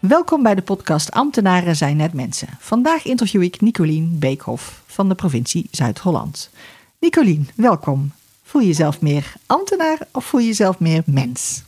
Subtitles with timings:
[0.00, 2.48] Welkom bij de podcast Ambtenaren zijn net mensen.
[2.58, 6.50] Vandaag interview ik Nicolien Beekhoff van de provincie Zuid-Holland.
[6.98, 8.12] Nicolien, welkom.
[8.42, 11.62] Voel je jezelf meer ambtenaar of voel je jezelf meer mens?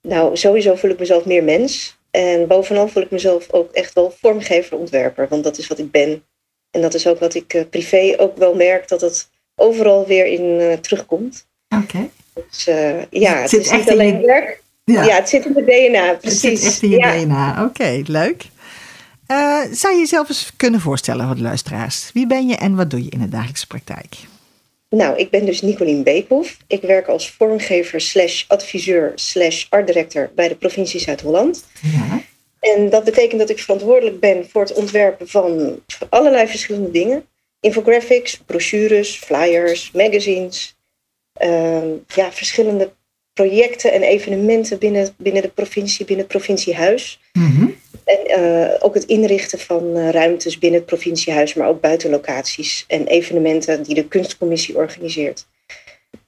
[0.00, 1.96] Nou, sowieso voel ik mezelf meer mens.
[2.10, 5.28] En bovenal voel ik mezelf ook echt wel vormgever, ontwerper.
[5.28, 6.24] Want dat is wat ik ben.
[6.70, 10.26] En dat is ook wat ik uh, privé ook wel merk, dat het overal weer
[10.26, 11.46] in uh, terugkomt.
[11.82, 12.08] Oké.
[12.48, 14.62] Dus uh, ja, het, het is niet alleen werk.
[14.84, 15.04] Ja.
[15.04, 15.14] ja.
[15.14, 16.42] het zit in de DNA, precies.
[16.42, 17.24] Het zit echt in je ja.
[17.24, 18.44] DNA, oké, leuk.
[19.28, 22.10] Uh, zou je jezelf eens kunnen voorstellen voor de luisteraars?
[22.12, 24.16] Wie ben je en wat doe je in de dagelijkse praktijk?
[24.88, 26.56] Nou, ik ben dus Nicolien Beekhoff.
[26.66, 31.64] Ik werk als vormgever slash adviseur slash artdirector bij de provincie Zuid-Holland.
[31.80, 32.22] Ja.
[32.60, 37.26] En dat betekent dat ik verantwoordelijk ben voor het ontwerpen van allerlei verschillende dingen.
[37.60, 40.76] Infographics, brochures, flyers, magazines.
[41.42, 42.92] Uh, ja, verschillende
[43.34, 47.20] projecten en evenementen binnen, binnen de provincie, binnen het provinciehuis.
[47.32, 47.74] Mm-hmm.
[48.04, 53.06] En uh, ook het inrichten van uh, ruimtes binnen het provinciehuis, maar ook buitenlocaties en
[53.06, 55.46] evenementen die de kunstcommissie organiseert.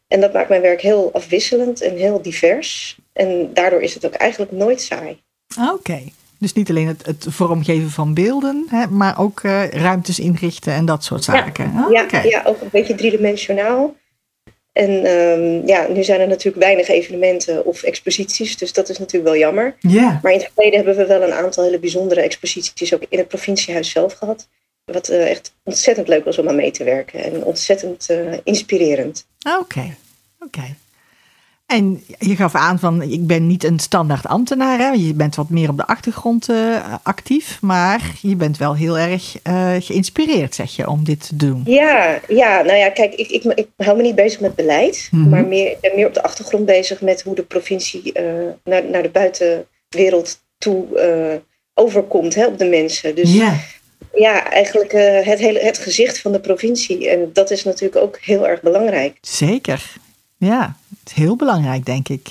[0.08, 2.98] En dat maakt mijn werk heel afwisselend en heel divers.
[3.12, 5.20] En daardoor is het ook eigenlijk nooit saai.
[5.60, 5.72] Oké.
[5.72, 6.12] Okay.
[6.38, 10.84] Dus niet alleen het, het, vormgeven van beelden, hè, maar ook uh, ruimtes inrichten en
[10.84, 11.72] dat soort zaken.
[11.74, 12.28] Ja, oh, ja, okay.
[12.28, 13.94] ja, ook een beetje driedimensionaal.
[14.77, 19.32] En um, ja, nu zijn er natuurlijk weinig evenementen of exposities, dus dat is natuurlijk
[19.32, 19.76] wel jammer.
[19.81, 20.22] Yeah.
[20.22, 23.28] Maar in het verleden hebben we wel een aantal hele bijzondere exposities ook in het
[23.28, 24.48] provinciehuis zelf gehad.
[24.84, 29.26] Wat uh, echt ontzettend leuk was om aan mee te werken en ontzettend uh, inspirerend.
[29.48, 29.97] Oké, okay.
[30.38, 30.59] oké.
[30.59, 30.75] Okay.
[31.66, 34.78] En je gaf aan van, ik ben niet een standaard ambtenaar.
[34.78, 34.88] Hè?
[34.88, 37.59] Je bent wat meer op de achtergrond uh, actief.
[37.60, 41.62] Maar je bent wel heel erg uh, geïnspireerd, zeg je, om dit te doen.
[41.65, 45.09] Ja, ja nou ja, kijk, ik, ik, ik hou me niet bezig met beleid.
[45.10, 45.28] Mhm.
[45.28, 48.22] Maar meer, ik ben meer op de achtergrond bezig met hoe de provincie uh,
[48.65, 50.87] naar, naar de buitenwereld toe
[51.75, 53.15] overkomt hè, op de mensen.
[53.15, 53.55] Dus ja,
[54.15, 54.93] ja eigenlijk
[55.25, 57.10] het, hele, het gezicht van de provincie.
[57.10, 59.19] En dat is natuurlijk ook heel erg belangrijk.
[59.21, 59.97] Zeker,
[60.38, 60.76] ja,
[61.06, 62.28] is heel belangrijk, denk ik.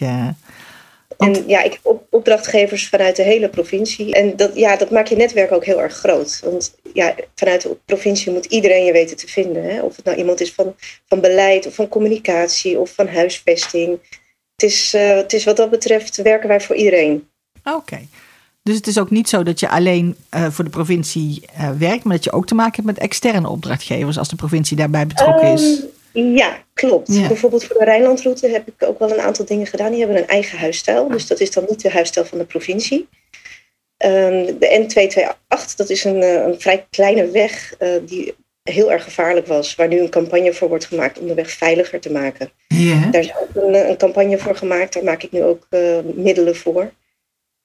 [1.17, 1.37] Want...
[1.37, 4.13] En ja, ik heb op, opdrachtgevers vanuit de hele provincie.
[4.13, 6.39] En dat, ja, dat maakt je netwerk ook heel erg groot.
[6.43, 9.63] Want ja, vanuit de provincie moet iedereen je weten te vinden.
[9.63, 9.81] Hè?
[9.81, 10.75] Of het nou iemand is van,
[11.05, 13.99] van beleid, of van communicatie, of van huisvesting.
[14.55, 17.29] Het is, uh, het is wat dat betreft werken wij voor iedereen.
[17.63, 17.75] Oké.
[17.75, 18.07] Okay.
[18.63, 21.45] Dus het is ook niet zo dat je alleen uh, voor de provincie
[21.77, 25.07] werkt, maar dat je ook te maken hebt met externe opdrachtgevers als de provincie daarbij
[25.07, 25.79] betrokken is.
[26.15, 27.13] Ja, klopt.
[27.13, 27.27] Ja.
[27.27, 29.91] Bijvoorbeeld voor de Rijnlandroute heb ik ook wel een aantal dingen gedaan.
[29.91, 31.07] Die hebben een eigen huisstijl.
[31.07, 33.07] Dus dat is dan niet de huisstijl van de provincie.
[33.97, 39.47] Um, de N228, dat is een, een vrij kleine weg uh, die heel erg gevaarlijk
[39.47, 39.75] was.
[39.75, 42.49] Waar nu een campagne voor wordt gemaakt om de weg veiliger te maken.
[42.67, 43.09] Ja.
[43.11, 44.93] Daar is ook een, een, campagne voor gemaakt.
[44.93, 46.91] Daar maak ik nu ook uh, middelen voor.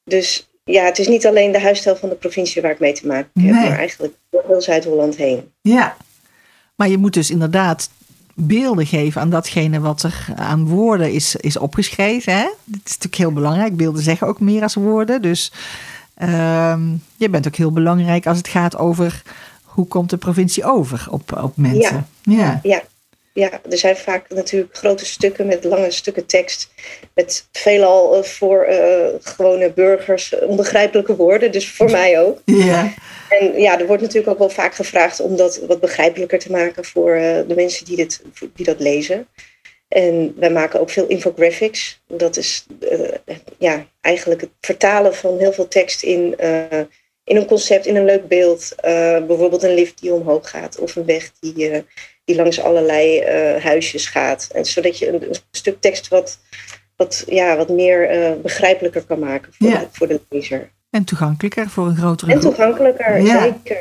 [0.04, 3.06] Dus ja, het is niet alleen de huisstijl van de provincie waar ik mee te
[3.06, 3.52] maken heb.
[3.52, 3.68] Nee.
[3.68, 5.52] Maar eigenlijk door heel Zuid-Holland heen.
[5.60, 5.96] Ja,
[6.76, 7.90] maar je moet dus inderdaad
[8.42, 12.32] beelden geven aan datgene wat er aan woorden is, is opgeschreven.
[12.32, 12.48] Hè?
[12.64, 13.76] Dat is natuurlijk heel belangrijk.
[13.76, 15.22] Beelden zeggen ook meer als woorden.
[15.22, 15.52] Dus
[16.22, 19.22] um, je bent ook heel belangrijk als het gaat over
[19.62, 22.06] hoe komt de provincie over op, op mensen.
[22.22, 22.36] Ja.
[22.36, 22.60] Ja.
[22.62, 22.82] ja.
[23.32, 26.70] Ja, er zijn vaak natuurlijk grote stukken met lange stukken tekst.
[27.14, 31.52] Met veelal voor uh, gewone burgers onbegrijpelijke woorden.
[31.52, 32.38] Dus voor mij ook.
[32.70, 32.94] Ja.
[33.28, 36.84] En ja, er wordt natuurlijk ook wel vaak gevraagd om dat wat begrijpelijker te maken
[36.84, 38.22] voor uh, de mensen die, dit,
[38.54, 39.26] die dat lezen.
[39.88, 42.00] En wij maken ook veel infographics.
[42.06, 43.08] Dat is uh,
[43.58, 46.34] ja, eigenlijk het vertalen van heel veel tekst in,
[47.24, 48.74] in een concept, in een leuk beeld.
[49.26, 51.84] bijvoorbeeld een lift die omhoog gaat of een weg die,
[52.30, 53.24] die langs allerlei
[53.60, 54.48] huisjes gaat.
[54.54, 56.38] En zodat je een, een stuk tekst wat,
[56.96, 58.08] wat, ja, wat meer
[58.42, 59.78] begrijpelijker kan maken voor, Ja.
[59.78, 60.70] de, voor de lezer.
[60.90, 63.40] En toegankelijker voor een grotere En toegankelijker, Ja.
[63.42, 63.76] zeker.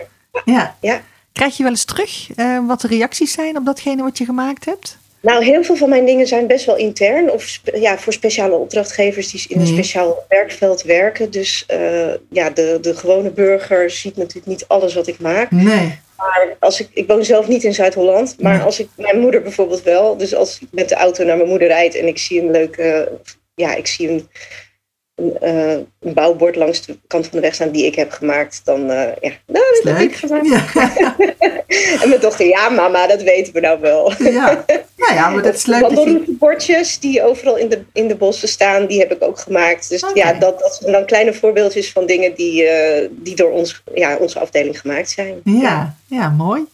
[0.46, 0.76] Ja.
[0.82, 1.02] Ja.
[1.34, 4.66] Krijg je wel eens terug eh, wat de reacties zijn op datgene wat je gemaakt
[4.66, 4.98] hebt?
[5.22, 7.32] Nou, heel veel van mijn dingen zijn best wel intern.
[7.32, 11.32] Of ja, voor speciale opdrachtgevers die in een speciaal werkveld werken.
[11.32, 15.52] Dus uh, ja, de, de gewone burger ziet natuurlijk niet alles wat ik maak.
[15.52, 16.00] Nee.
[16.20, 19.84] Maar als ik, ik woon zelf niet in Zuid-Holland, maar als ik, mijn moeder bijvoorbeeld
[19.84, 20.18] wel.
[20.18, 23.12] Dus als ik met de auto naar mijn moeder rijd en ik zie een leuke,
[23.56, 24.28] ja, ik zie een
[25.20, 28.62] een, uh, een, bouwbord langs de kant van de weg staan die ik heb gemaakt,
[28.64, 30.48] dan uh, ja, nou, dat heb ik gemaakt.
[30.48, 31.16] Ja.
[32.02, 34.14] en mijn dochter, ja mama, dat weten we nou wel.
[34.18, 34.66] ja.
[35.00, 35.90] Nou ja, maar dat is leuk.
[37.00, 39.90] Die overal in de, in de bossen staan, die heb ik ook gemaakt.
[39.90, 43.84] Dus ja, dat, dat zijn dan kleine voorbeeldjes van dingen die, uh, die door ons,
[43.94, 45.42] ja, onze afdeling gemaakt zijn.
[45.44, 46.66] Ja, ja, mooi.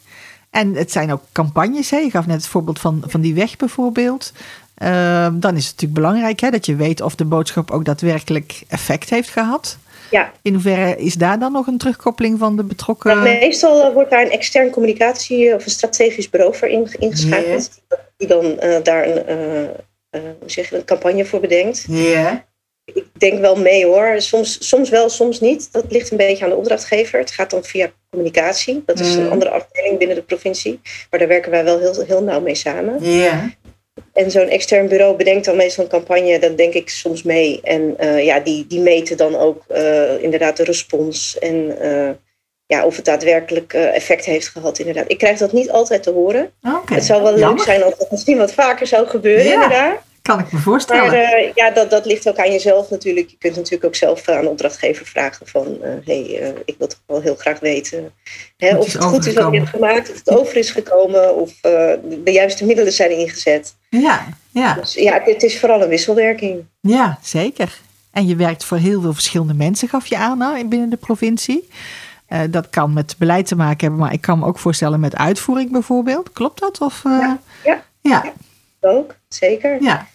[0.49, 1.89] En het zijn ook campagnes.
[1.89, 1.97] Hè?
[1.97, 4.31] Je gaf net het voorbeeld van, van die weg bijvoorbeeld.
[4.75, 8.63] Ehm, dan is het natuurlijk belangrijk hè, dat je weet of de boodschap ook daadwerkelijk
[8.67, 9.77] effect heeft gehad.
[10.11, 10.31] Ja.
[10.41, 13.15] In hoeverre is daar dan nog een terugkoppeling van de betrokken?
[13.15, 17.69] Nou, meestal eh, wordt daar een extern communicatie of een strategisch bureau voor ingeschakeld.
[18.17, 19.69] Die dan uh, daar een,
[20.15, 21.85] uh, zeg een campagne voor bedenkt.
[21.87, 22.45] Ja.
[22.93, 24.21] Ik denk wel mee hoor.
[24.21, 25.69] Soms, soms wel, soms niet.
[25.71, 27.19] Dat ligt een beetje aan de opdrachtgever.
[27.19, 28.83] Het gaat dan via communicatie.
[28.85, 29.31] Dat is een mm.
[29.31, 30.79] andere afdeling binnen de provincie.
[31.09, 33.03] Maar daar werken wij wel heel, heel nauw mee samen.
[33.03, 33.49] Ja.
[34.15, 37.59] En zo'n extern bureau bedenkt dan meestal een campagne, dan denk ik soms mee.
[37.63, 42.09] En uh, ja, die, die meten dan ook uh, inderdaad de respons en uh,
[42.65, 44.79] ja, of het daadwerkelijk effect heeft gehad.
[44.79, 45.05] Inderdaad.
[45.07, 46.51] Ik krijg dat niet altijd te horen.
[46.61, 46.97] Okay.
[46.97, 49.53] Het zou wel leuk zijn als het misschien wat vaker zou gebeuren, ja.
[49.53, 49.97] inderdaad.
[50.21, 51.11] Kan ik me voorstellen.
[51.11, 53.29] Maar uh, ja, dat, dat ligt ook aan jezelf natuurlijk.
[53.29, 55.77] Je kunt natuurlijk ook zelf aan de opdrachtgever vragen van...
[55.81, 58.13] hé, hey, uh, ik wil toch wel heel graag weten
[58.57, 60.09] hè, of het goed is wat je hebt gemaakt...
[60.09, 63.75] of het over is gekomen of de juiste middelen zijn ingezet.
[64.01, 64.73] Ja, ja.
[64.73, 66.65] Dus ja, het is vooral een wisselwerking.
[66.81, 67.79] Ja, zeker.
[68.11, 71.67] En je werkt voor heel veel verschillende mensen, gaf je aan hè, binnen de provincie.
[72.49, 75.71] dat kan met beleid te maken hebben, maar ik kan me ook voorstellen met uitvoering
[75.71, 76.31] bijvoorbeeld.
[76.31, 76.81] Klopt dat?
[76.81, 77.83] Of, ja, ja.
[78.01, 78.33] ja.
[78.79, 79.83] Ook, zeker.
[79.83, 80.07] Ja.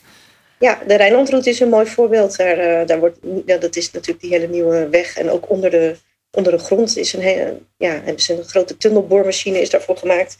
[0.59, 2.37] Ja, de Rijnlandroute is een mooi voorbeeld.
[2.37, 5.17] Daar, uh, daar wordt, ja, dat is natuurlijk die hele nieuwe weg.
[5.17, 5.97] En ook onder de,
[6.33, 10.37] onder de grond is een, hele, ja, is een grote tunnelboormachine is daarvoor gemaakt.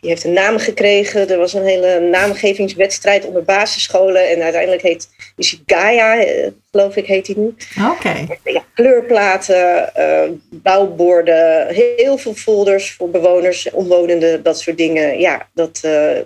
[0.00, 1.28] Die heeft een naam gekregen.
[1.28, 4.28] Er was een hele naamgevingswedstrijd onder basisscholen.
[4.28, 6.24] En uiteindelijk heet, is hij Gaia,
[6.70, 7.54] geloof ik, heet hij nu.
[7.90, 8.26] Oké.
[8.44, 15.18] Ja, kleurplaten, uh, bouwborden, heel veel folders voor bewoners, omwonenden, dat soort dingen.
[15.18, 15.80] Ja, dat...
[15.84, 16.18] Uh,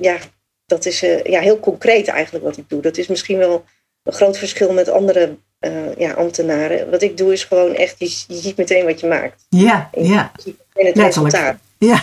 [0.00, 0.18] ja,
[0.66, 2.80] dat is uh, ja, heel concreet eigenlijk wat ik doe.
[2.80, 3.64] Dat is misschien wel
[4.02, 6.90] een groot verschil met andere uh, ja, ambtenaren.
[6.90, 9.44] Wat ik doe is gewoon echt, je, je ziet meteen wat je maakt.
[9.48, 10.32] Ja, en ja.
[10.36, 11.56] Ziet het resultaat.
[11.78, 12.02] Ja,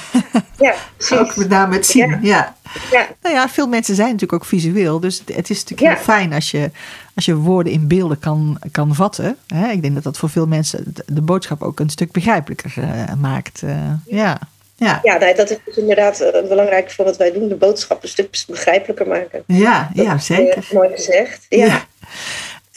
[0.57, 0.75] ja
[1.19, 2.09] ook met name het zien.
[2.09, 2.19] Ja.
[2.21, 2.55] Ja.
[2.91, 3.07] ja.
[3.21, 4.99] Nou ja, veel mensen zijn natuurlijk ook visueel.
[4.99, 6.71] Dus het is natuurlijk heel fijn als je,
[7.15, 9.37] als je woorden in beelden kan, kan vatten.
[9.47, 9.69] Hè?
[9.69, 13.61] Ik denk dat dat voor veel mensen de boodschap ook een stuk begrijpelijker uh, maakt.
[14.05, 14.39] ja.
[14.77, 17.47] Ja, ja nee, dat is dus inderdaad belangrijk voor wat wij doen.
[17.47, 19.43] De boodschap een stuk begrijpelijker maken.
[19.47, 20.67] Ja, dat ja zeker.
[20.71, 21.45] Mooi gezegd.
[21.49, 21.84] Ja.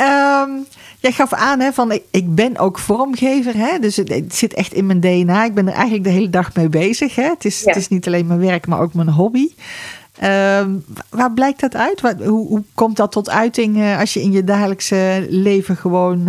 [0.01, 0.67] Um,
[0.99, 3.57] jij gaf aan hè, van ik, ben ook vormgever.
[3.57, 5.45] Hè, dus het, het, zit echt in mijn DNA.
[5.45, 7.15] Ik ben er eigenlijk de hele dag mee bezig.
[7.15, 7.23] Hè.
[7.29, 7.67] Het, is, ja.
[7.67, 9.49] het is niet alleen mijn werk, maar ook mijn hobby.
[10.25, 12.01] Um, waar blijkt dat uit?
[12.01, 16.29] Hoe, hoe, komt dat tot uiting uh, als je in je dagelijkse leven gewoon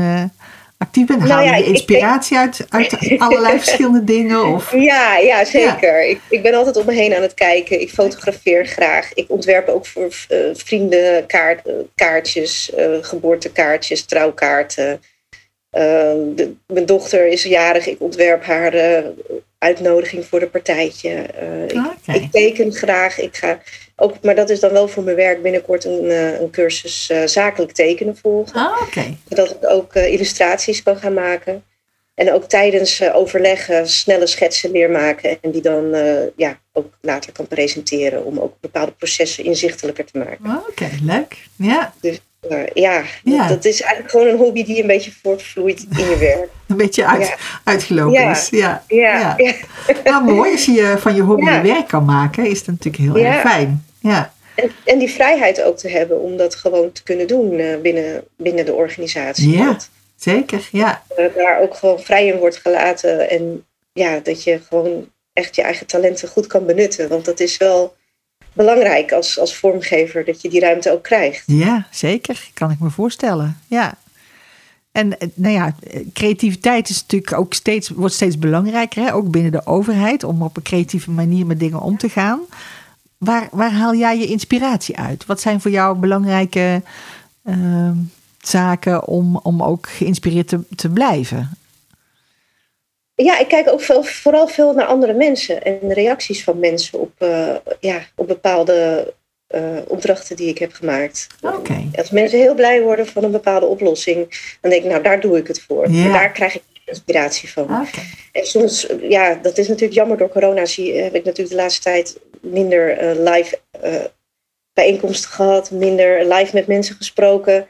[0.80, 1.22] actief bent?
[1.22, 4.46] Haal je nou ja, inspiratie ik, uit, uit allerlei verschillende dingen?
[4.46, 4.72] Of?
[4.72, 6.02] Ja, ja, zeker.
[6.02, 6.10] Ja.
[6.10, 7.82] Ik, ik ben altijd om me heen aan het kijken.
[7.82, 9.14] Ik fotografeer graag.
[9.14, 15.02] Ik ontwerp ook voor uh, vrienden kaart, uh, kaartjes, uh, geboortekaartjes, trouwkaarten.
[15.72, 17.88] De, mijn dochter is jarig.
[17.88, 18.74] Ik ontwerp haar
[19.60, 21.10] uitnodiging voor de partijtje.
[21.68, 22.16] Ik, okay.
[22.16, 23.20] ik teken graag.
[23.20, 23.62] Ik ga
[23.96, 27.22] ook, maar dat is dan wel voor mijn werk binnenkort een, uh, een cursus uh,
[27.26, 28.56] zakelijk tekenen volgen.
[28.56, 29.18] Ah, okay.
[29.30, 31.64] Zodat ik ook illustraties kan gaan maken.
[32.14, 35.38] En ook tijdens overleggen snelle schetsen leer maken.
[35.42, 35.96] En die dan
[36.36, 38.26] ja, ook later kan presenteren.
[38.26, 40.46] Om ook bepaalde processen inzichtelijker te maken.
[40.46, 41.00] Ah, Oké, okay.
[41.02, 41.38] leuk.
[41.56, 41.94] Ja.
[42.02, 42.20] Dus
[42.74, 43.48] ja, ja.
[43.48, 46.50] Dat, is eigenlijk gewoon een hobby die een beetje voortvloeit in je werk.
[46.68, 47.36] Een beetje uit, ja.
[47.64, 48.32] uitgelopen ja.
[48.32, 48.50] is.
[48.50, 48.84] Ja.
[48.88, 49.34] Ja.
[49.38, 49.54] ja.
[50.04, 50.52] Nou, mooi.
[50.52, 53.86] Als je van je hobby je werk kan maken, is dat natuurlijk heel erg fijn.
[54.00, 54.34] Ja.
[54.56, 58.24] En, en, die vrijheid ook te hebben om dat gewoon te kunnen doen uh, binnen,
[58.38, 59.58] binnen de organisatie.
[59.58, 60.68] Ja, dat, zeker.
[60.72, 61.04] Ja.
[61.18, 63.30] Uh, daar ook gewoon vrij in wordt gelaten.
[63.30, 67.10] En ja, dat je gewoon echt je eigen talenten goed kan benutten.
[67.10, 67.96] Want dat is wel
[68.60, 71.44] belangrijk als, als vormgever, dat je die ruimte ook krijgt.
[71.46, 72.50] Ja, zeker.
[72.54, 73.58] Kan ik me voorstellen.
[73.68, 73.98] Ja.
[74.92, 75.76] En nou ja,
[76.14, 79.14] creativiteit is natuurlijk ook steeds, wordt steeds belangrijker, hè?
[79.14, 82.40] ook binnen de overheid, om op een creatieve manier met dingen om te gaan.
[83.18, 85.26] Waar, waar haal jij je inspiratie uit?
[85.26, 86.82] Wat zijn voor jou belangrijke
[87.44, 87.92] uh,
[88.42, 91.50] zaken om, om ook geïnspireerd te, te blijven?
[93.24, 97.00] Ja, ik kijk ook veel, vooral veel naar andere mensen en de reacties van mensen
[97.00, 99.14] op, uh, ja, op bepaalde
[99.88, 101.28] opdrachten die ik heb gemaakt.
[101.96, 104.18] Als mensen heel blij worden van een bepaalde oplossing,
[104.62, 105.92] dan denk ik, nou, daar doe ik het voor.
[105.92, 106.06] Ja.
[106.06, 107.88] En daar krijg ik inspiratie van.
[108.32, 110.18] En soms, ja, dat is natuurlijk jammer.
[110.18, 114.06] Door corona zie, heb ik natuurlijk de laatste tijd minder eh, live eh,
[114.74, 117.68] bijeenkomsten gehad, minder live met mensen gesproken.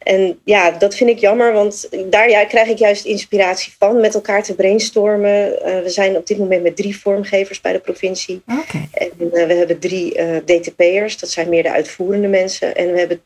[0.00, 4.14] En ja, dat vind ik jammer, want daar ja, krijg ik juist inspiratie van met
[4.14, 5.62] elkaar te brainstormen.
[5.62, 8.42] Eh, we zijn op dit moment met drie vormgevers bij de provincie.
[8.60, 8.88] Oké.
[8.92, 12.76] En eh, we hebben drie eh, DTP'ers, dat zijn meer de uitvoerende mensen.
[12.76, 13.22] En we hebben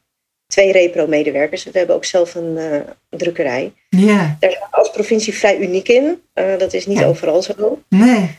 [0.47, 1.65] twee repro-medewerkers.
[1.65, 2.59] We hebben ook zelf een,
[3.09, 3.73] drukkerij.
[3.89, 4.37] Ja.
[4.41, 6.23] Daar zijn we als provincie vrij uniek in.
[6.59, 7.07] Dat is niet Ja.
[7.07, 7.83] overal zo.
[7.89, 8.37] Nee.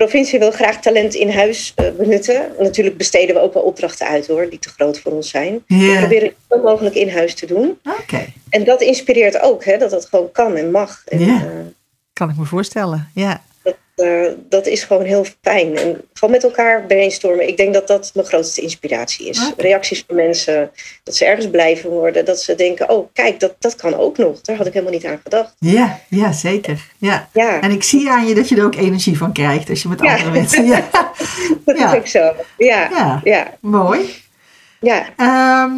[0.00, 2.52] De provincie wil graag talent in huis eh, benutten.
[2.58, 5.62] Natuurlijk besteden we ook wel opdrachten uit hoor, die te groot voor ons zijn.
[5.66, 7.78] We proberen het zo mogelijk in huis te doen.
[8.00, 8.26] Oké.
[8.50, 11.02] En dat inspireert ook, hè, dat dat gewoon kan en mag.
[11.08, 11.34] En, Ja.
[11.36, 11.48] eh,
[12.12, 13.10] Kan ik me voorstellen.
[13.14, 13.42] Ja.
[14.00, 15.76] Dat, eh, dat is gewoon heel fijn.
[15.76, 17.48] En gewoon met elkaar brainstormen.
[17.48, 19.48] Ik denk dat dat mijn grootste inspiratie is.
[19.50, 19.62] Oké.
[19.62, 20.70] Reacties van mensen,
[21.04, 22.24] dat ze ergens blij van worden.
[22.24, 24.40] Dat ze denken, oh kijk, dat, dat kan ook nog.
[24.40, 25.54] Daar had ik helemaal niet aan gedacht.
[25.58, 26.80] Ja, ja, zeker.
[26.98, 27.28] Ja.
[27.32, 29.88] Ja, En ik zie aan je dat je er ook energie van krijgt als je
[29.88, 30.12] met Ja.
[30.12, 30.64] andere mensen.
[30.70, 30.88] Ja.
[31.64, 32.32] dat is ook zo.
[32.56, 33.20] Ja, Ja.
[33.24, 34.00] ja, Mooi.
[34.80, 35.06] ja.
[35.16, 35.72] Ehm,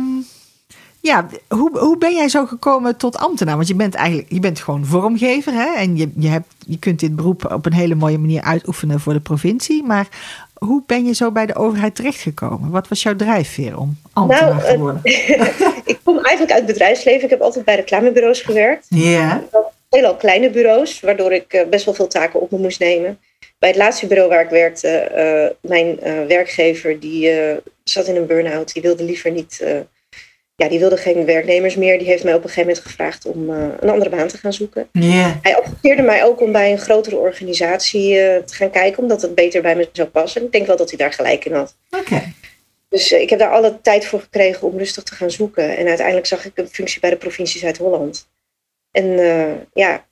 [1.02, 3.56] ja, hoe, hoe ben jij zo gekomen tot ambtenaar?
[3.56, 5.74] Want je bent eigenlijk je bent gewoon vormgever hè?
[5.74, 9.12] en je, je, hebt, je kunt dit beroep op een hele mooie manier uitoefenen voor
[9.12, 9.82] de provincie.
[9.82, 10.08] Maar
[10.54, 12.70] hoe ben je zo bij de overheid terechtgekomen?
[12.70, 15.00] Wat was jouw drijfveer om ambtenaar Nou, te worden?
[15.92, 17.24] ik kom eigenlijk uit het bedrijfsleven.
[17.24, 18.86] Ik heb altijd bij reclamebureaus gewerkt.
[18.88, 19.42] Ja,
[19.92, 23.18] Veelal kleine bureaus, waardoor ik eh, best wel veel taken op me moest nemen.
[23.58, 27.30] Bij het laatste bureau waar ik werkte, eh, mijn eh, werkgever die
[27.84, 28.72] zat in een burn-out.
[28.72, 29.64] Die wilde liever niet,
[30.56, 31.98] ja, die wilde geen werknemers meer.
[31.98, 34.52] Die heeft mij op een gegeven moment gevraagd om eh, een andere baan te gaan
[34.52, 34.88] zoeken.
[35.42, 39.34] Hij adviseerde mij ook om bij een grotere organisatie eh, te gaan kijken, omdat het
[39.34, 40.40] beter bij me zou passen.
[40.40, 41.76] En ik denk wel dat hij daar gelijk in had.
[41.90, 42.32] oké.
[42.88, 45.76] Dus eh, ik heb daar alle tijd voor gekregen om rustig te gaan zoeken.
[45.76, 48.28] En uiteindelijk zag ik een functie bij de provincie Zuid-Holland.
[48.90, 49.06] En
[49.72, 50.06] ja,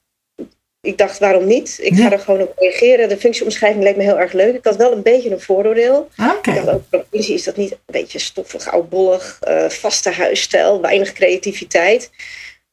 [0.80, 1.78] ik dacht waarom niet?
[1.80, 2.04] Ik Ja.
[2.04, 3.08] ga er gewoon op reageren.
[3.08, 4.54] De functieomschrijving leek me heel erg leuk.
[4.54, 6.08] Ik had wel een beetje een vooroordeel.
[6.36, 6.50] Oké.
[6.50, 11.12] Ik dacht ook, provincie is dat niet een beetje stoffig, oudbollig, eh vaste huisstijl, weinig
[11.12, 12.10] creativiteit.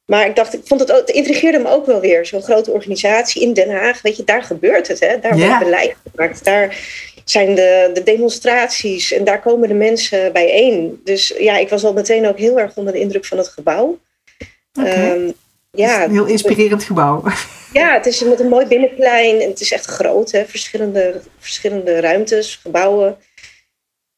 [0.05, 2.25] Maar ik dacht, ik vond het, ook, het intrigeerde me ook wel weer.
[2.25, 4.99] Zo'n grote organisatie in Den Haag, weet je, daar gebeurt het.
[4.99, 5.19] Hè?
[5.19, 6.43] Daar wordt beleid gemaakt.
[6.43, 6.77] Daar
[7.25, 11.01] zijn de, de demonstraties en daar komen de mensen bijeen.
[11.03, 13.97] Dus ja, ik was al meteen ook heel erg onder de indruk van het gebouw.
[15.71, 17.23] Ja, Een heel inspirerend gebouw.
[17.73, 20.45] ja, het is met een mooi binnenplein en het is echt groot, hè?
[20.45, 23.17] Verschillende, verschillende ruimtes, gebouwen.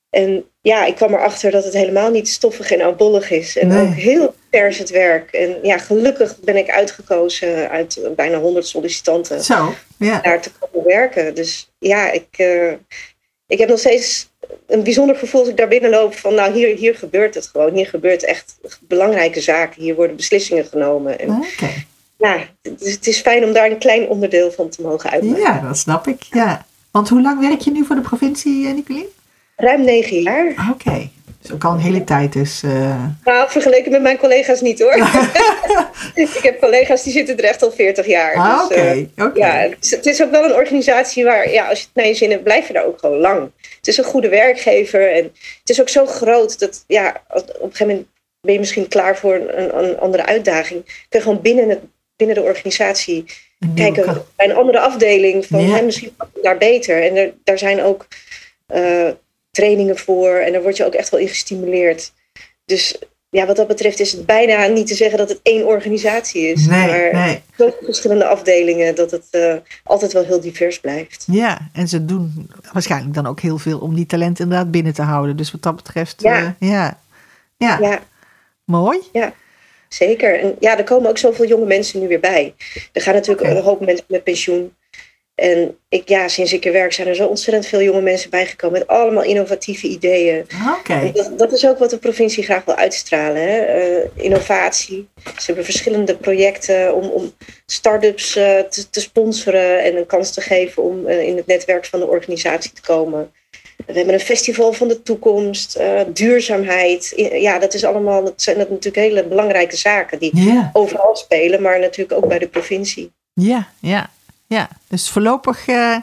[0.09, 3.57] En ja, ik kwam erachter dat het helemaal niet stoffig en oudbollig is.
[3.57, 3.87] En Nee.
[3.87, 5.31] ook heel vers het werk.
[5.31, 10.21] En ja, gelukkig ben ik uitgekozen uit bijna 100 sollicitanten Zo, ja.
[10.21, 11.35] daar te komen werken.
[11.35, 12.71] Dus ja, ik, eh,
[13.47, 14.28] ik heb nog steeds
[14.67, 17.73] een bijzonder gevoel als ik daar binnenloop van nou, hier, hier gebeurt het gewoon.
[17.73, 19.81] Hier gebeurt echt belangrijke zaken.
[19.81, 21.19] Hier worden beslissingen genomen.
[21.19, 21.69] En Oké.
[22.17, 25.41] ja, het is, het is fijn om daar een klein onderdeel van te mogen uitmaken.
[25.41, 26.23] Ja, dat snap ik.
[26.29, 26.65] Ja.
[26.91, 29.05] Want hoe lang werk je nu voor de provincie, eh, Nicolien?
[29.55, 30.69] Ruim negen jaar.
[30.71, 31.09] Oké.
[31.41, 32.61] Dus ook al een hele tijd dus.
[33.23, 34.95] Nou, vergeleken met mijn collega's niet hoor.
[36.15, 38.35] ik heb collega's die zitten er echt al 40 jaar.
[38.35, 38.81] Ah, Dus, oké.
[39.15, 41.95] eh, ja, het is, het is ook wel een organisatie waar, ja, als je het
[41.95, 43.49] naar je zin hebt, blijf je daar ook gewoon lang.
[43.79, 45.23] Het is een goede werkgever en
[45.59, 48.07] het is ook zo groot dat, ja, op een gegeven moment
[48.41, 50.83] ben je misschien klaar voor een, een andere uitdaging.
[50.83, 51.79] Kun je gewoon binnen, het,
[52.15, 53.25] binnen de organisatie
[53.75, 55.75] kijken bij een andere afdeling van Ja.
[55.75, 57.03] hè, misschien daar beter.
[57.03, 58.07] En er, daar zijn ook
[58.67, 59.09] eh,
[59.51, 62.11] trainingen voor en daar word je ook echt wel in gestimuleerd.
[62.65, 62.99] Dus
[63.31, 66.65] ja, wat dat betreft is het bijna niet te zeggen dat het één organisatie is.
[66.65, 67.41] Nee, maar nee.
[67.57, 71.25] zoveel verschillende afdelingen dat het eh, altijd wel heel divers blijft.
[71.31, 75.01] Ja, en ze doen waarschijnlijk dan ook heel veel om die talent inderdaad binnen te
[75.01, 75.35] houden.
[75.37, 76.37] Dus wat dat betreft, Ja.
[76.59, 76.99] eh, ja.
[77.57, 77.77] ja.
[77.81, 77.99] Ja,
[78.65, 78.99] mooi.
[79.87, 80.39] zeker.
[80.39, 82.53] En ja, er komen ook zoveel jonge mensen nu weer bij.
[82.93, 83.57] Er gaan natuurlijk Oké.
[83.57, 84.73] een hoop mensen met pensioen.
[85.39, 88.79] En ik, ja, sinds ik er werk zijn er zo ontzettend veel jonge mensen bijgekomen
[88.79, 90.45] met allemaal innovatieve ideeën.
[91.13, 93.41] Dat, dat is ook wat de provincie graag wil uitstralen.
[93.41, 93.59] Hè?
[93.59, 95.07] Eh, innovatie.
[95.23, 97.31] Ze hebben verschillende projecten om, om
[97.65, 101.85] start-ups eh, te, te sponsoren en een kans te geven om eh, in het netwerk
[101.85, 103.31] van de organisatie te komen.
[103.85, 105.79] We hebben een festival van de toekomst,
[106.13, 107.13] duurzaamheid.
[107.31, 110.31] Ja, dat is allemaal, dat zijn dat natuurlijk hele belangrijke zaken die
[110.73, 113.11] overal spelen, maar natuurlijk ook bij de provincie.
[113.33, 114.09] ja, ja,
[114.49, 114.69] ja.
[114.87, 115.95] Dus voorlopig eh,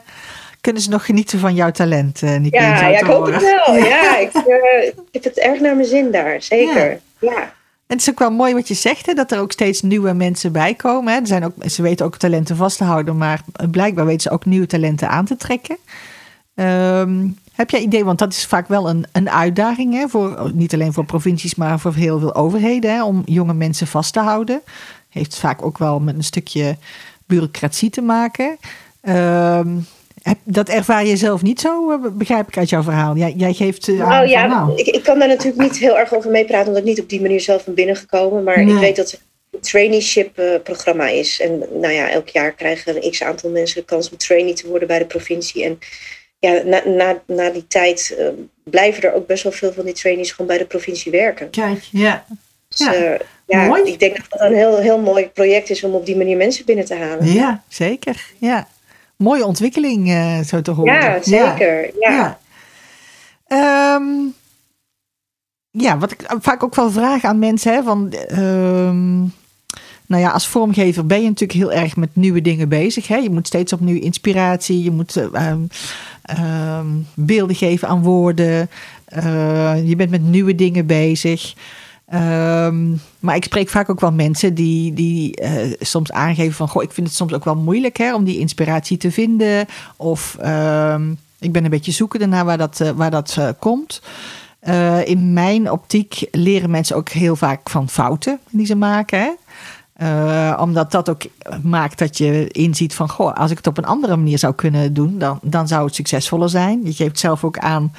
[0.61, 3.77] kunnen ze nog genieten van jouw talent, Nicolien, Ja, ja ik hoop het wel.
[3.85, 7.01] Ja, ik, eh, ik heb het erg naar mijn zin daar, zeker.
[7.19, 7.55] ja.
[7.87, 10.13] En het is ook wel mooi wat je zegt, hè, dat er ook steeds nieuwe
[10.13, 11.13] mensen bij komen.
[11.13, 11.21] Hè.
[11.21, 14.45] Er zijn ook, ze weten ook talenten vast te houden, maar blijkbaar weten ze ook
[14.45, 15.77] nieuwe talenten aan te trekken.
[16.55, 20.75] Ehm, heb jij idee, want dat is vaak wel een, een uitdaging, hè, voor, niet
[20.75, 24.61] alleen voor provincies, maar voor heel veel overheden, hè, om jonge mensen vast te houden.
[25.09, 26.77] Heeft vaak ook wel met een stukje
[27.27, 28.57] bureaucratie te maken.
[29.01, 29.69] Ehm,
[30.45, 33.17] dat ervaar je zelf niet zo, eh, begrijp ik uit jouw verhaal.
[33.17, 33.89] Jij, jij geeft.
[33.89, 34.73] Uh, nou ja.
[34.77, 37.21] Ik, ik, kan daar natuurlijk niet heel erg over meepraten, omdat ik niet op die
[37.21, 38.45] manier zelf ben binnengekomen.
[38.45, 41.41] Maar ik weet dat het een traineeship-programma is.
[41.41, 44.69] En nou ja, elk jaar krijgen een x aantal mensen de kans om trainee te
[44.69, 45.65] worden bij de provincie.
[45.65, 45.79] En
[46.39, 48.29] ja, na, na, na die tijd uh,
[48.65, 51.51] blijven er ook best wel veel van die trainees gewoon bij de provincie werken.
[51.51, 52.25] Kijk, ja.
[52.69, 53.17] Dus, ja.
[53.47, 53.83] Ja, mooi.
[53.83, 56.65] ik denk dat dat een heel, heel mooi project is om op die manier mensen
[56.65, 57.33] binnen te halen.
[57.33, 58.33] Ja, zeker.
[58.39, 58.67] Ja
[59.17, 60.95] mooie ontwikkeling, uh, zo te horen.
[60.95, 61.91] Ja, zeker.
[62.01, 62.39] Ja.
[63.49, 63.95] Ja.
[63.95, 64.35] Um,
[65.71, 69.33] ja, wat ik vaak ook wel vraag aan mensen, hè, van, um,
[70.07, 73.09] nou ja, als vormgever ben je natuurlijk heel erg met nieuwe dingen bezig.
[73.09, 73.17] Hè?
[73.17, 75.69] Je moet steeds opnieuw inspiratie, je moet um,
[77.15, 78.71] beelden geven aan woorden,
[79.17, 81.55] uh, je bent met nieuwe dingen bezig.
[82.15, 86.69] Um, maar ik spreek vaak ook wel mensen die, die uh, soms aangeven van...
[86.69, 89.67] Goh, ik vind het soms ook wel moeilijk hè, om die inspiratie te vinden.
[89.97, 94.03] Of um, ik ben een beetje zoekende naar waar dat, uh, waar dat uh, komt.
[95.05, 99.19] in mijn optiek leren mensen ook heel vaak van fouten die ze maken.
[99.19, 100.55] Hè?
[100.55, 101.23] Omdat dat ook
[101.63, 104.95] maakt dat je inziet van, goh, als ik het op een andere manier zou kunnen
[104.95, 106.81] doen, dan, dan zou het succesvoller zijn.
[106.85, 107.93] Je geeft zelf ook aan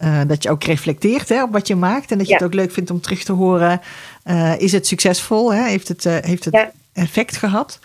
[0.00, 2.10] uh, dat je ook reflecteert hè, op wat je maakt.
[2.10, 3.80] En dat je het ook leuk vindt om terug te horen.
[4.26, 5.52] Uh, is het succesvol?
[5.52, 5.62] Hè?
[5.62, 6.70] Heeft het, uh, heeft het ja.
[6.92, 7.78] effect gehad?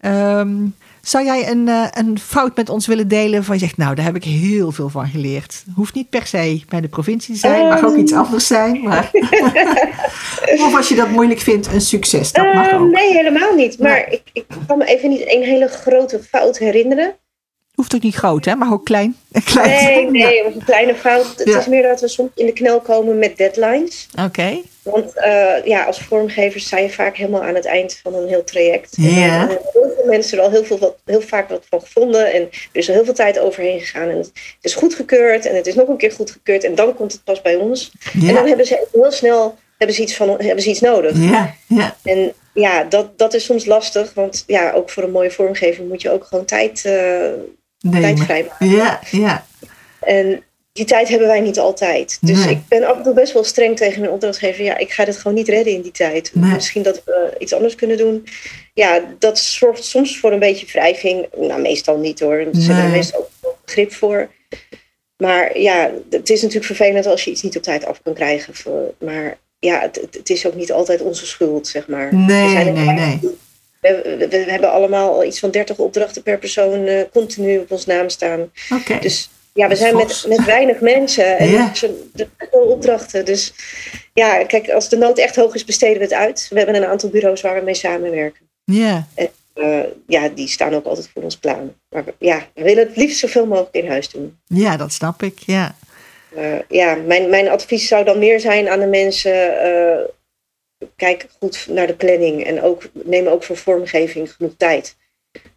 [0.00, 4.04] Um, zou jij een, een fout met ons willen delen van je zegt, nou, daar
[4.04, 5.64] heb ik heel veel van geleerd.
[5.74, 7.68] Hoeft niet per se bij de provincie te zijn, um.
[7.68, 8.82] mag ook iets anders zijn.
[8.82, 9.10] Maar
[10.66, 12.32] of als je dat moeilijk vindt, een succes.
[12.32, 12.90] Dat mag ook.
[12.90, 13.78] Nee, helemaal niet.
[13.78, 17.14] Maar ik, ik kan me even niet een hele grote fout herinneren.
[17.82, 18.54] Hoeft ook niet groot, hè?
[18.54, 19.16] maar ook klein.
[19.44, 20.12] klein.
[20.12, 21.34] Nee, nee, of een kleine fout.
[21.36, 24.08] Het is meer dat we soms in de knel komen met deadlines.
[24.24, 24.60] Oké.
[24.82, 28.44] Want uh, ja, als vormgevers zijn je vaak helemaal aan het eind van een heel
[28.44, 28.96] traject.
[28.96, 29.42] Ja.
[29.42, 32.32] En er heel veel mensen er al heel, veel, wat, heel vaak wat van gevonden.
[32.32, 34.08] En er is al heel veel tijd overheen gegaan.
[34.08, 36.64] En het is goedgekeurd en het is nog een keer goedgekeurd.
[36.64, 37.92] En dan komt het pas bij ons.
[38.12, 41.16] En dan hebben ze heel snel hebben ze iets, van, hebben ze iets nodig.
[41.18, 41.96] Ja, ja.
[42.02, 44.14] En ja, dat, dat is soms lastig.
[44.14, 46.82] Want ja, ook voor een mooie vormgeving moet je ook gewoon tijd...
[46.86, 47.32] Uh,
[47.90, 48.68] tijd vrijmaken.
[48.68, 49.46] Ja, ja.
[50.00, 50.42] En
[50.72, 52.18] die tijd hebben wij niet altijd.
[52.20, 52.54] Dus nee.
[52.54, 54.64] ik ben af en toe best wel streng tegen mijn opdrachtgever.
[54.64, 56.30] Ja, ik ga dit gewoon niet redden in die tijd.
[56.34, 56.52] Nee.
[56.52, 58.26] Misschien dat we iets anders kunnen doen.
[58.74, 61.26] Ja, dat zorgt soms voor een beetje wrijving.
[61.36, 62.34] Nou, meestal niet hoor.
[62.34, 62.82] Er nee.
[62.82, 64.30] er meestal ook begrip voor.
[65.16, 68.54] Maar ja, het is natuurlijk vervelend als je iets niet op tijd af kan krijgen.
[68.98, 72.14] Maar ja, het, het is ook niet altijd onze schuld, zeg maar.
[72.14, 73.20] Nee, nee, nee.
[73.82, 78.50] We, hebben allemaal iets van 30 opdrachten per persoon uh, continu op ons naam staan.
[78.80, 78.98] Okay.
[78.98, 81.72] Dus ja, we zijn met, met weinig mensen en Ja.
[82.12, 83.24] de opdrachten.
[83.24, 83.52] Dus
[84.14, 86.46] ja, kijk, als de nood echt hoog is, besteden we het uit.
[86.50, 88.48] We hebben een aantal bureaus waar we mee samenwerken.
[88.64, 89.06] Ja.
[89.14, 91.60] En, uh, ja, die staan ook altijd voor ons klaar.
[91.88, 94.38] Maar we- ja, we willen het liefst zoveel mogelijk in huis doen.
[94.46, 95.38] ja, dat snap ik.
[95.38, 95.74] Ja.
[96.36, 99.30] Uh, ja, mijn, mijn advies zou dan meer zijn aan de mensen.
[100.96, 104.96] Kijk goed naar de planning en ook, neem ook voor vormgeving genoeg tijd.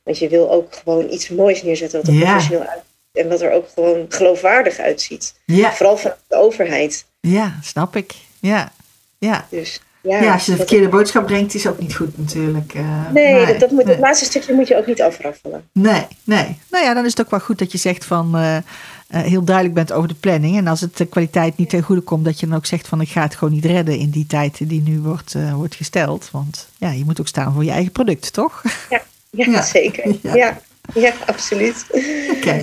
[0.04, 2.20] Want je wil ook gewoon iets moois neerzetten wat er Ja.
[2.24, 2.84] professioneel uitziet.
[3.14, 5.36] En wat er ook gewoon geloofwaardig uitziet.
[5.46, 5.74] Ja.
[5.74, 7.06] Vooral van de overheid.
[7.20, 8.14] ja, snap ik.
[8.40, 8.72] Ja.
[9.20, 9.48] Ja.
[9.50, 12.74] Dus ja, Ja, als je de verkeerde boodschap brengt, is ook niet goed natuurlijk.
[12.74, 13.94] Eh, Nee, dat, dat moet, nee.
[13.94, 15.64] het laatste stukje moet je ook niet afraffelen.
[15.72, 16.58] Nee, nee.
[16.70, 18.64] Nou ja, dan is het ook wel goed dat je zegt van eh, eh,
[19.08, 20.58] heel duidelijk bent over de planning.
[20.58, 23.02] En als het de kwaliteit niet ten goede komt, dat je dan ook zegt van
[23.02, 26.30] ik ga het gewoon niet redden in die tijd die nu wordt, wordt gesteld.
[26.32, 28.64] Want ja, je moet ook staan voor je eigen product, toch?
[28.90, 29.62] Ja, Ja.
[29.62, 30.16] zeker.
[30.22, 30.36] Ja.
[30.36, 30.60] Ja.
[30.94, 31.86] Ja, absoluut.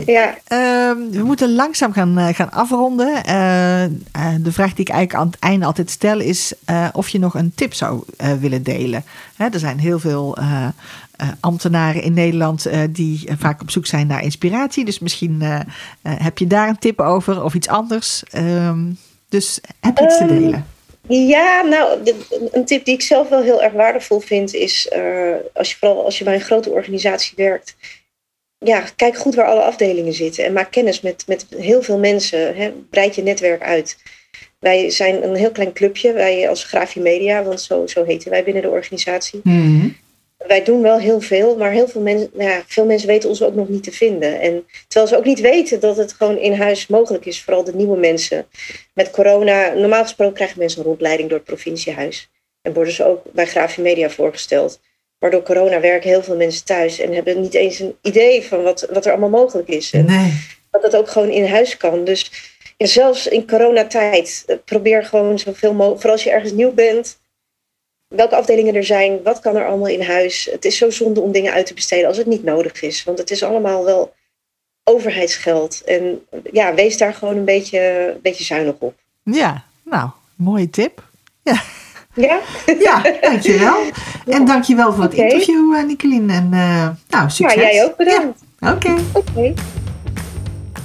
[0.06, 0.38] Ja.
[0.46, 3.24] Ehm, we moeten langzaam gaan, eh, gaan afronden.
[3.24, 3.90] Eh, eh,
[4.40, 6.52] de vraag die ik eigenlijk aan het einde altijd stel is
[6.92, 8.02] of je nog een tip zou
[8.40, 9.04] willen delen.
[9.36, 10.36] Hè, er zijn heel veel
[11.40, 14.84] ambtenaren in Nederland die vaak op zoek zijn naar inspiratie.
[14.84, 15.42] Dus misschien
[16.02, 18.22] heb je daar een tip over of iets anders.
[18.30, 18.80] Ehm,
[19.28, 20.66] dus heb je iets te Ehm, delen?
[21.08, 24.90] Ja, nou, de- een tip die ik zelf wel heel erg waardevol vind is,
[25.54, 27.76] als je, vooral als je bij een grote organisatie werkt,
[28.64, 32.56] ja, kijk goed waar alle afdelingen zitten en maak kennis met, met heel veel mensen.
[32.56, 33.96] Hè, breid je netwerk uit.
[34.58, 38.44] Wij zijn een heel klein clubje, wij als Grafie Media, want zo, zo heten wij
[38.44, 39.40] binnen de organisatie.
[39.42, 39.88] Mhm.
[40.46, 43.42] Wij doen wel heel veel, maar heel veel mensen, nou ja, veel mensen weten ons
[43.42, 44.40] ook nog niet te vinden.
[44.40, 47.74] En terwijl ze ook niet weten dat het gewoon in huis mogelijk is, vooral de
[47.74, 48.46] nieuwe mensen.
[48.94, 52.30] Met corona, normaal gesproken krijgen mensen een rondleiding door het provinciehuis.
[52.62, 54.80] En worden ze ook bij Grafie Media voorgesteld.
[55.22, 58.62] Maar door corona werken heel veel mensen thuis en hebben niet eens een idee van
[58.62, 59.90] wat, wat er allemaal mogelijk is.
[59.90, 60.32] En Nee.
[60.70, 62.04] dat het ook gewoon in huis kan.
[62.04, 62.30] Dus
[62.76, 67.20] ja, zelfs in coronatijd, eh, probeer gewoon zoveel mogelijk, vooral als je ergens nieuw bent,
[68.08, 70.48] welke afdelingen er zijn, wat kan er allemaal in huis.
[70.50, 73.04] Het is zo zonde om dingen uit te besteden als het niet nodig is.
[73.04, 74.14] Want het is allemaal wel
[74.84, 75.82] overheidsgeld.
[75.84, 77.78] En ja, wees daar gewoon een beetje,
[78.14, 78.94] een beetje zuinig op.
[79.22, 81.02] Ja, nou, mooie tip.
[81.42, 81.62] Ja.
[82.14, 82.40] Ja?
[82.86, 83.84] Ja, dankjewel.
[84.26, 84.36] Ja.
[84.36, 85.24] En dankjewel voor het okay.
[85.24, 86.30] interview, uh, Nicolien.
[86.30, 87.54] En uh, nou, succes.
[87.54, 88.40] Ja, jij ook bedankt.
[88.58, 88.72] Ja.
[88.72, 88.90] Oké.
[88.90, 89.04] Okay.
[89.12, 89.54] Okay.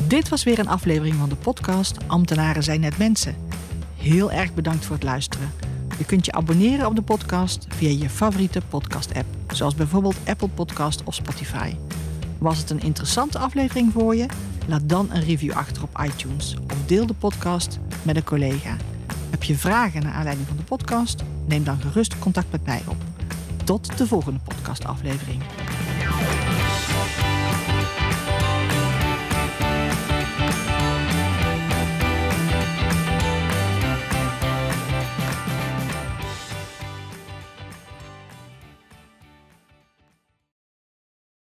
[0.08, 3.36] Dit was weer een aflevering van de podcast Ambtenaren zijn net mensen.
[3.98, 5.52] Heel erg bedankt voor het luisteren.
[5.98, 11.02] Je kunt je abonneren op de podcast via je favoriete podcast-app, zoals bijvoorbeeld Apple Podcast
[11.04, 11.76] of Spotify.
[12.38, 14.26] Was het een interessante aflevering voor je?
[14.68, 18.76] Laat dan een review achter op iTunes of deel de podcast met een collega.
[19.30, 21.24] Heb je vragen naar aanleiding van de podcast?
[21.46, 22.98] Neem dan gerust contact met mij op.
[23.64, 25.42] Tot de volgende podcastaflevering.